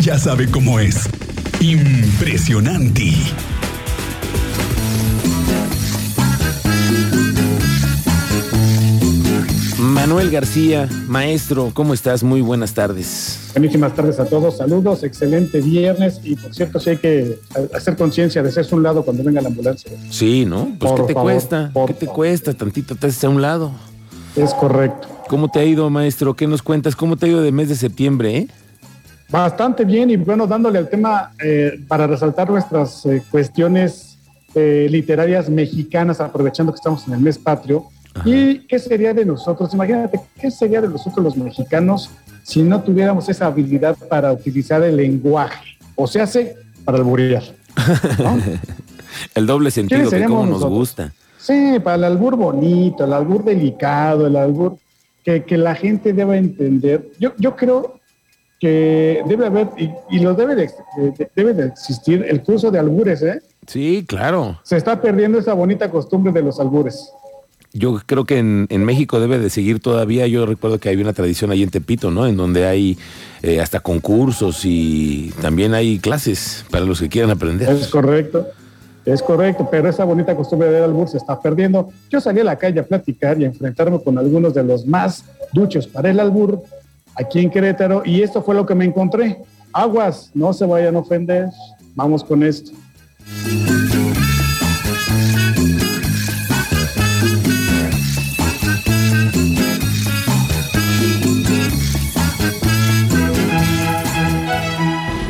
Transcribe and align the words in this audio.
ya 0.00 0.18
sabe 0.18 0.50
cómo 0.50 0.80
es. 0.80 1.08
Impresionante. 1.60 3.12
Manuel 9.78 10.30
García, 10.30 10.88
maestro, 11.08 11.70
¿cómo 11.72 11.94
estás? 11.94 12.22
Muy 12.22 12.42
buenas 12.42 12.74
tardes. 12.74 13.50
Buenísimas 13.54 13.94
tardes 13.94 14.20
a 14.20 14.26
todos, 14.26 14.58
saludos, 14.58 15.02
excelente 15.04 15.60
viernes 15.60 16.20
y 16.22 16.36
por 16.36 16.54
cierto, 16.54 16.78
sí 16.78 16.90
hay 16.90 16.96
que 16.98 17.38
hacer 17.74 17.96
conciencia 17.96 18.42
de 18.42 18.50
hacerse 18.50 18.74
un 18.74 18.82
lado 18.82 19.02
cuando 19.02 19.22
venga 19.24 19.40
la 19.40 19.48
ambulancia. 19.48 19.90
Sí, 20.10 20.44
¿no? 20.44 20.68
Pues 20.78 20.92
Por 20.92 21.00
¿qué 21.02 21.06
te 21.08 21.14
favor, 21.14 21.32
cuesta? 21.32 21.70
por 21.72 21.86
¿Qué 21.88 21.94
te 21.94 22.06
favor. 22.06 22.16
cuesta? 22.16 22.54
Tantito 22.54 22.94
te 22.94 23.06
haces 23.06 23.24
a 23.24 23.28
un 23.30 23.40
lado. 23.40 23.72
Es 24.36 24.52
correcto. 24.54 25.08
¿Cómo 25.28 25.48
te 25.50 25.60
ha 25.60 25.64
ido, 25.64 25.88
maestro? 25.88 26.34
¿Qué 26.34 26.46
nos 26.46 26.62
cuentas? 26.62 26.94
¿Cómo 26.94 27.16
te 27.16 27.26
ha 27.26 27.28
ido 27.30 27.40
de 27.40 27.52
mes 27.52 27.68
de 27.70 27.76
septiembre, 27.76 28.36
eh? 28.36 28.48
Bastante 29.30 29.84
bien 29.84 30.10
y 30.10 30.16
bueno, 30.16 30.46
dándole 30.46 30.78
al 30.78 30.88
tema 30.88 31.32
eh, 31.42 31.80
para 31.86 32.06
resaltar 32.06 32.50
nuestras 32.50 33.06
eh, 33.06 33.22
cuestiones 33.30 34.18
eh, 34.54 34.88
literarias 34.90 35.48
mexicanas, 35.48 36.20
aprovechando 36.20 36.72
que 36.72 36.76
estamos 36.76 37.06
en 37.06 37.14
el 37.14 37.20
mes 37.20 37.38
patrio. 37.38 37.84
¿Y 38.24 38.66
qué 38.66 38.80
sería 38.80 39.14
de 39.14 39.24
nosotros? 39.24 39.72
Imagínate, 39.72 40.20
¿qué 40.40 40.50
sería 40.50 40.80
de 40.80 40.88
nosotros 40.88 41.22
los 41.22 41.36
mexicanos 41.36 42.10
si 42.42 42.62
no 42.62 42.80
tuviéramos 42.82 43.28
esa 43.28 43.46
habilidad 43.46 43.96
para 44.08 44.32
utilizar 44.32 44.82
el 44.82 44.96
lenguaje? 44.96 45.78
O 45.94 46.08
sea, 46.08 46.24
hace 46.24 46.56
para 46.84 46.98
alburear. 46.98 47.44
¿no? 48.18 48.36
El 49.34 49.46
doble 49.46 49.70
sentido 49.70 50.08
¿Quiénes 50.08 50.22
que 50.22 50.26
como 50.26 50.46
nos 50.46 50.64
gusta. 50.64 51.12
Sí, 51.38 51.76
para 51.82 51.96
el 51.96 52.04
albur 52.04 52.36
bonito, 52.36 53.04
el 53.04 53.12
albur 53.12 53.44
delicado, 53.44 54.26
el 54.26 54.36
albur 54.36 54.76
que, 55.24 55.42
que 55.44 55.56
la 55.56 55.74
gente 55.74 56.12
debe 56.12 56.38
entender. 56.38 57.10
Yo, 57.18 57.32
yo 57.38 57.56
creo 57.56 57.99
que 58.60 59.22
debe 59.26 59.46
haber, 59.46 59.68
y, 59.78 59.90
y 60.10 60.20
lo 60.20 60.34
debe 60.34 60.54
de, 60.54 60.70
de- 61.16 61.30
debe 61.34 61.54
de 61.54 61.66
existir, 61.68 62.24
el 62.28 62.42
curso 62.42 62.70
de 62.70 62.78
albures, 62.78 63.22
¿eh? 63.22 63.40
Sí, 63.66 64.04
claro. 64.06 64.60
Se 64.62 64.76
está 64.76 65.00
perdiendo 65.00 65.38
esa 65.38 65.54
bonita 65.54 65.90
costumbre 65.90 66.32
de 66.32 66.42
los 66.42 66.60
albures. 66.60 67.10
Yo 67.72 67.98
creo 68.04 68.24
que 68.24 68.38
en, 68.38 68.66
en 68.68 68.84
México 68.84 69.20
debe 69.20 69.38
de 69.38 69.48
seguir 69.48 69.78
todavía. 69.78 70.26
Yo 70.26 70.44
recuerdo 70.44 70.78
que 70.78 70.88
hay 70.88 70.96
una 70.96 71.12
tradición 71.12 71.52
ahí 71.52 71.62
en 71.62 71.70
Tepito, 71.70 72.10
¿no? 72.10 72.26
En 72.26 72.36
donde 72.36 72.66
hay 72.66 72.98
eh, 73.42 73.60
hasta 73.60 73.78
concursos 73.80 74.62
y 74.64 75.32
también 75.40 75.72
hay 75.74 76.00
clases 76.00 76.64
para 76.70 76.84
los 76.84 77.00
que 77.00 77.08
quieran 77.08 77.30
aprender. 77.30 77.68
Es 77.68 77.86
correcto, 77.86 78.48
es 79.04 79.22
correcto, 79.22 79.68
pero 79.70 79.88
esa 79.88 80.04
bonita 80.04 80.34
costumbre 80.34 80.68
del 80.68 80.82
albur 80.82 81.08
se 81.08 81.18
está 81.18 81.40
perdiendo. 81.40 81.90
Yo 82.10 82.20
salí 82.20 82.40
a 82.40 82.44
la 82.44 82.56
calle 82.56 82.80
a 82.80 82.84
platicar 82.84 83.40
y 83.40 83.44
a 83.44 83.46
enfrentarme 83.46 84.02
con 84.02 84.18
algunos 84.18 84.52
de 84.52 84.64
los 84.64 84.84
más 84.84 85.24
duchos 85.52 85.86
para 85.86 86.10
el 86.10 86.18
albur 86.18 86.60
aquí 87.20 87.40
en 87.40 87.50
Querétaro 87.50 88.02
y 88.04 88.22
esto 88.22 88.42
fue 88.42 88.54
lo 88.54 88.66
que 88.66 88.74
me 88.74 88.84
encontré. 88.84 89.42
Aguas, 89.72 90.30
no 90.34 90.52
se 90.52 90.64
vayan 90.66 90.96
a 90.96 91.00
ofender. 91.00 91.48
Vamos 91.94 92.24
con 92.24 92.42
esto. 92.42 92.72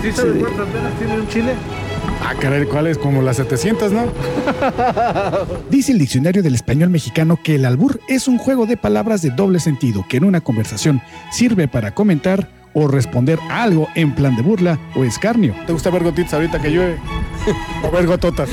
¿Sí 0.02 0.12
sabes 0.12 0.42
cuántas 0.42 0.72
venas 0.72 0.98
tiene 0.98 1.20
un 1.20 1.28
chile? 1.28 1.54
Ah, 2.30 2.34
caray, 2.38 2.64
¿cuál 2.64 2.86
es? 2.86 2.96
Como 2.96 3.22
las 3.22 3.38
700, 3.38 3.90
¿no? 3.90 4.04
Dice 5.70 5.90
el 5.90 5.98
diccionario 5.98 6.44
del 6.44 6.54
español 6.54 6.88
mexicano 6.88 7.40
que 7.42 7.56
el 7.56 7.64
albur 7.64 8.00
es 8.06 8.28
un 8.28 8.38
juego 8.38 8.66
de 8.66 8.76
palabras 8.76 9.20
de 9.20 9.30
doble 9.30 9.58
sentido 9.58 10.06
que 10.08 10.18
en 10.18 10.24
una 10.24 10.40
conversación 10.40 11.02
sirve 11.32 11.66
para 11.66 11.92
comentar 11.92 12.48
o 12.72 12.86
responder 12.86 13.40
a 13.50 13.64
algo 13.64 13.88
en 13.96 14.14
plan 14.14 14.36
de 14.36 14.42
burla 14.42 14.78
o 14.94 15.02
escarnio. 15.02 15.56
¿Te 15.66 15.72
gusta 15.72 15.90
ver 15.90 16.04
gotitas 16.04 16.34
ahorita 16.34 16.62
que 16.62 16.70
llueve? 16.70 17.00
O 17.82 17.90
ver 17.90 18.06
gototas. 18.06 18.50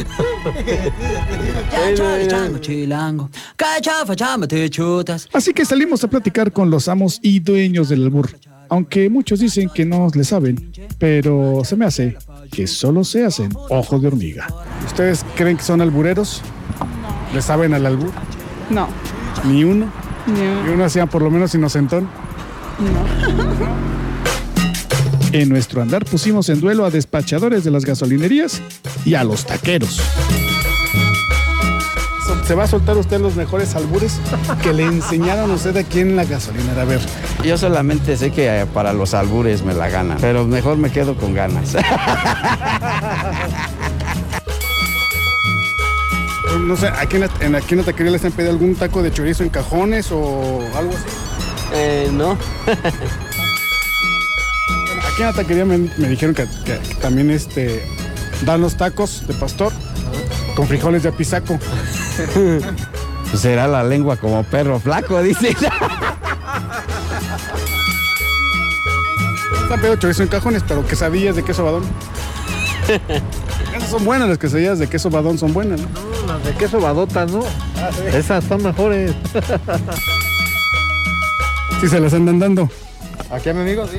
Chango 1.95 2.57
chilango, 2.57 3.29
cachafa 3.55 4.15
chamba 4.15 4.47
te 4.47 4.67
chutas. 4.71 5.29
Así 5.31 5.53
que 5.53 5.65
salimos 5.65 6.03
a 6.03 6.07
platicar 6.07 6.51
con 6.51 6.71
los 6.71 6.87
amos 6.87 7.19
y 7.21 7.41
dueños 7.41 7.89
del 7.89 8.05
albur. 8.05 8.31
Aunque 8.69 9.09
muchos 9.09 9.39
dicen 9.39 9.69
que 9.73 9.85
no 9.85 10.07
le 10.13 10.23
saben, 10.23 10.71
pero 10.97 11.61
se 11.63 11.75
me 11.75 11.85
hace 11.85 12.17
que 12.51 12.67
solo 12.67 13.03
se 13.03 13.25
hacen 13.25 13.51
ojos 13.69 14.01
de 14.01 14.07
hormiga. 14.07 14.47
¿Ustedes 14.85 15.25
creen 15.35 15.57
que 15.57 15.63
son 15.63 15.81
albureros? 15.81 16.41
¿Le 17.33 17.41
saben 17.41 17.73
al 17.73 17.85
albur? 17.85 18.11
No. 18.69 18.87
Ni 19.45 19.63
uno. 19.63 19.91
No. 20.27 20.69
Y 20.69 20.73
uno 20.73 20.85
hacía 20.85 21.05
por 21.05 21.21
lo 21.21 21.29
menos 21.29 21.53
inocentón. 21.55 22.07
En 25.31 25.49
nuestro 25.49 25.81
andar 25.81 26.05
pusimos 26.05 26.49
en 26.49 26.61
duelo 26.61 26.85
a 26.85 26.89
despachadores 26.89 27.63
de 27.63 27.71
las 27.71 27.85
gasolinerías 27.85 28.61
y 29.05 29.15
a 29.15 29.23
los 29.23 29.45
taqueros. 29.45 30.01
¿Se 32.47 32.55
va 32.55 32.63
a 32.63 32.67
soltar 32.67 32.95
usted 32.95 33.19
los 33.19 33.35
mejores 33.35 33.75
albures 33.75 34.21
que 34.63 34.71
le 34.71 34.83
enseñaron 34.83 35.51
a 35.51 35.55
usted 35.55 35.75
aquí 35.75 35.99
en 35.99 36.15
la 36.15 36.23
gasolinera? 36.23 36.83
A 36.83 36.85
ver, 36.85 37.01
Yo 37.43 37.57
solamente 37.57 38.15
sé 38.15 38.31
que 38.31 38.61
eh, 38.61 38.65
para 38.65 38.93
los 38.93 39.13
albures 39.13 39.63
me 39.63 39.73
la 39.73 39.89
ganan, 39.89 40.17
pero 40.21 40.45
mejor 40.45 40.77
me 40.77 40.89
quedo 40.89 41.17
con 41.17 41.33
ganas. 41.33 41.73
no 46.61 46.77
sé, 46.77 46.87
¿aquí 46.87 47.17
en 47.17 47.23
la, 47.23 47.29
en, 47.41 47.55
aquí 47.55 47.73
en 47.73 47.79
la 47.79 47.85
taquería 47.85 48.13
les 48.13 48.23
han 48.23 48.31
pedido 48.31 48.53
algún 48.53 48.75
taco 48.75 49.03
de 49.03 49.11
chorizo 49.11 49.43
en 49.43 49.49
cajones 49.49 50.09
o 50.13 50.61
algo 50.73 50.93
así? 50.93 51.03
Eh, 51.73 52.09
no. 52.13 52.37
Aquí 55.05 55.19
en 55.19 55.25
la 55.25 55.33
taquería 55.33 55.65
me, 55.65 55.79
me 55.79 56.07
dijeron 56.07 56.33
que, 56.33 56.45
que 56.63 56.75
también 57.01 57.29
este, 57.29 57.83
dan 58.45 58.61
los 58.61 58.77
tacos 58.77 59.27
de 59.27 59.33
pastor 59.33 59.73
con 60.57 60.67
frijoles 60.67 61.03
de 61.03 61.09
apisaco. 61.09 61.59
Pues 63.29 63.39
será 63.41 63.67
la 63.67 63.83
lengua 63.83 64.17
como 64.17 64.43
perro 64.43 64.79
flaco, 64.79 65.21
dice. 65.21 65.55
Han 69.69 69.79
pedido 69.79 69.97
chorizo 69.97 70.23
en 70.23 70.29
cajones, 70.29 70.63
pero 70.67 70.83
quesadillas 70.83 71.35
de 71.35 71.43
queso 71.43 71.63
badón. 71.63 71.83
Esas 73.75 73.89
son 73.89 74.03
buenas, 74.03 74.29
las 74.29 74.39
quesadillas 74.39 74.79
de 74.79 74.87
queso 74.87 75.11
badón 75.11 75.37
son 75.37 75.53
buenas, 75.53 75.79
¿no? 75.79 75.89
No, 75.89 76.33
las 76.33 76.43
de 76.43 76.53
queso 76.53 76.81
badotas, 76.81 77.31
¿no? 77.31 77.43
Esas 78.11 78.43
son 78.45 78.63
mejores. 78.63 79.13
Sí, 81.79 81.87
se 81.87 81.99
las 81.99 82.15
andan 82.15 82.39
dando. 82.39 82.67
¿Aquí 83.29 83.49
a 83.49 83.53
mi 83.53 83.61
amigo? 83.61 83.85
Sí. 83.87 83.97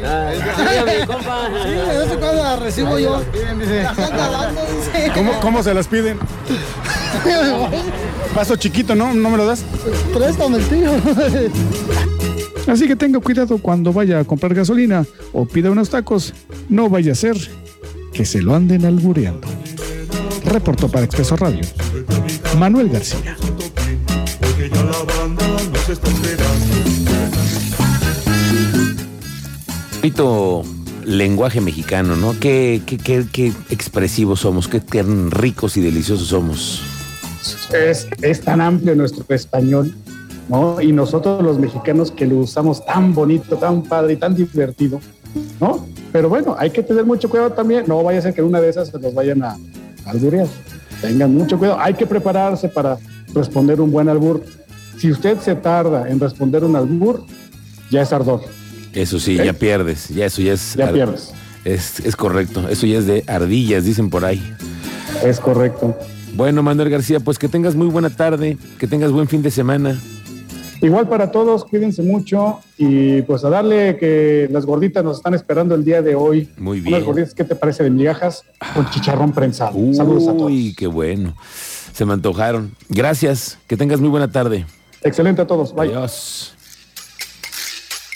recibo 2.61 2.99
yo. 2.99 3.23
¿Cómo, 5.15 5.39
cómo 5.41 5.63
se 5.63 5.75
las 5.75 5.87
piden? 5.87 6.19
Paso 8.35 8.57
chiquito, 8.57 8.95
¿no? 8.95 9.13
¿No 9.13 9.31
me 9.31 9.37
lo 9.37 9.47
das? 9.47 9.65
Préstame 10.15 10.59
el 10.59 10.69
tío. 10.69 10.91
Así 12.67 12.87
que 12.87 12.97
tenga 12.97 13.21
cuidado 13.21 13.59
cuando 13.59 13.93
vaya 13.93 14.21
a 14.21 14.25
comprar 14.25 14.55
gasolina 14.55 15.05
o 15.33 15.47
pida 15.47 15.71
unos 15.71 15.91
tacos. 15.91 16.33
No 16.69 16.89
vaya 16.89 17.13
a 17.13 17.15
ser 17.15 17.37
que 18.13 18.25
se 18.25 18.41
lo 18.41 18.55
anden 18.55 18.85
albureando. 18.85 19.49
Reportó 20.45 20.89
para 20.89 21.05
Expreso 21.05 21.37
Radio. 21.37 21.61
Manuel 22.59 22.89
García. 22.89 23.37
Bonito 30.01 30.63
lenguaje 31.05 31.61
mexicano, 31.61 32.15
¿no? 32.15 32.39
Qué, 32.39 32.83
qué, 32.87 32.99
qué, 32.99 33.27
qué 33.33 33.53
expresivos 33.71 34.41
somos, 34.41 34.69
qué 34.69 34.79
tan 34.79 35.33
ricos 35.33 35.77
y 35.77 35.81
deliciosos 35.81 36.29
somos. 36.29 36.83
Es, 37.73 38.07
es 38.23 38.41
tan 38.43 38.61
amplio 38.61 38.95
nuestro 38.95 39.25
español, 39.35 39.93
¿no? 40.49 40.81
Y 40.81 40.93
nosotros 40.93 41.43
los 41.43 41.59
mexicanos 41.59 42.13
que 42.13 42.27
lo 42.27 42.37
usamos 42.37 42.87
tan 42.87 43.13
bonito, 43.13 43.57
tan 43.57 43.83
padre 43.83 44.13
y 44.13 44.17
tan 44.17 44.37
divertido, 44.37 45.01
¿no? 45.61 45.85
Pero 46.13 46.29
bueno, 46.29 46.55
hay 46.57 46.71
que 46.71 46.85
tener 46.85 47.05
mucho 47.05 47.29
cuidado 47.29 47.51
también. 47.51 47.85
No 47.89 48.01
vaya 48.05 48.21
a 48.21 48.23
ser 48.23 48.35
que 48.35 48.43
una 48.43 48.61
de 48.61 48.69
esas 48.69 48.91
se 48.91 49.01
los 49.01 49.13
vayan 49.13 49.43
a 49.43 49.57
alburear. 50.07 50.47
Tengan 51.01 51.35
mucho 51.35 51.59
cuidado. 51.59 51.81
Hay 51.81 51.95
que 51.95 52.07
prepararse 52.07 52.69
para 52.69 52.99
responder 53.35 53.81
un 53.81 53.91
buen 53.91 54.09
albur. 54.09 54.45
Si 54.97 55.11
usted 55.11 55.41
se 55.41 55.57
tarda 55.57 56.09
en 56.09 56.21
responder 56.21 56.63
un 56.63 56.77
albur, 56.77 57.25
ya 57.91 58.03
es 58.03 58.13
ardor. 58.13 58.43
Eso 58.93 59.19
sí, 59.21 59.37
ya 59.37 59.53
pierdes, 59.53 60.09
ya 60.09 60.27
eso 60.27 60.43
ya 60.43 60.53
es... 60.53 60.75
Ya 60.75 60.93
pierdes. 60.93 61.33
Es, 61.65 62.01
es 62.01 62.17
correcto, 62.17 62.69
eso 62.69 62.87
ya 62.87 62.99
es 62.99 63.07
de 63.07 63.25
ardillas, 63.27 63.85
dicen 63.85 64.11
por 64.11 64.25
ahí. 64.25 64.43
Es 65.25 65.41
correcto. 65.41 65.97
Bueno, 66.35 66.63
Manuel 66.63 66.89
García, 66.89 67.21
pues 67.21 67.39
que 67.39 67.49
tengas 67.49 67.75
muy 67.75 67.89
buena 67.89 68.11
tarde, 68.11 68.57
que 68.79 68.87
tengas 68.87 69.11
buen 69.11 69.29
fin 69.29 69.43
de 69.43 69.51
semana. 69.51 69.99
Igual 70.81 71.09
para 71.09 71.33
todos, 71.33 71.65
cuídense 71.65 72.03
mucho 72.03 72.61
y 72.77 73.23
pues 73.23 73.45
a 73.45 73.51
darle 73.51 73.97
que 73.97 74.49
las 74.53 74.65
gorditas 74.65 75.03
nos 75.03 75.17
están 75.17 75.35
esperando 75.35 75.75
el 75.75 75.85
día 75.85 76.03
de 76.03 76.15
hoy. 76.15 76.49
Muy 76.57 76.81
bien. 76.81 76.95
Unas 76.95 77.05
gorditas, 77.05 77.35
¿qué 77.35 77.43
te 77.43 77.57
parece 77.57 77.83
de 77.83 77.91
migajas 77.91 78.45
con 78.75 78.89
chicharrón 78.91 79.33
prensado? 79.33 79.73
Saludos 79.93 80.29
a 80.29 80.33
todos. 80.33 80.53
Uy, 80.53 80.75
qué 80.79 80.87
bueno. 80.87 81.35
Se 81.93 82.05
me 82.05 82.13
antojaron. 82.13 82.77
Gracias, 82.89 83.59
que 83.67 83.77
tengas 83.77 83.99
muy 83.99 84.09
buena 84.09 84.31
tarde. 84.31 84.67
Excelente 85.03 85.43
a 85.43 85.47
todos. 85.47 85.75
Bye. 85.75 85.89
Adiós. 85.89 86.55